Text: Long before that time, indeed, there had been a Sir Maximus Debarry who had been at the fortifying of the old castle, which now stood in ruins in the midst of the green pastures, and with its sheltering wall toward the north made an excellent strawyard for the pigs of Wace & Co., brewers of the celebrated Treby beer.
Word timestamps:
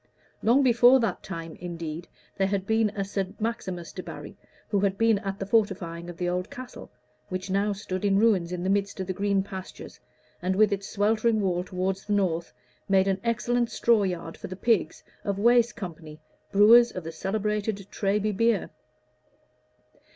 Long 0.41 0.63
before 0.63 0.99
that 0.99 1.21
time, 1.21 1.55
indeed, 1.57 2.07
there 2.35 2.47
had 2.47 2.65
been 2.65 2.89
a 2.95 3.05
Sir 3.05 3.27
Maximus 3.39 3.93
Debarry 3.93 4.35
who 4.69 4.79
had 4.79 4.97
been 4.97 5.19
at 5.19 5.37
the 5.37 5.45
fortifying 5.45 6.09
of 6.09 6.17
the 6.17 6.27
old 6.27 6.49
castle, 6.49 6.89
which 7.29 7.51
now 7.51 7.71
stood 7.71 8.03
in 8.03 8.17
ruins 8.17 8.51
in 8.51 8.63
the 8.63 8.69
midst 8.71 8.99
of 8.99 9.05
the 9.05 9.13
green 9.13 9.43
pastures, 9.43 9.99
and 10.41 10.55
with 10.55 10.73
its 10.73 10.91
sheltering 10.95 11.39
wall 11.39 11.63
toward 11.63 11.97
the 11.97 12.13
north 12.13 12.51
made 12.89 13.07
an 13.07 13.21
excellent 13.23 13.69
strawyard 13.69 14.37
for 14.37 14.47
the 14.47 14.55
pigs 14.55 15.03
of 15.23 15.37
Wace 15.37 15.71
& 15.71 15.71
Co., 15.71 15.93
brewers 16.51 16.89
of 16.89 17.03
the 17.03 17.11
celebrated 17.11 17.75
Treby 17.91 18.35
beer. 18.35 18.71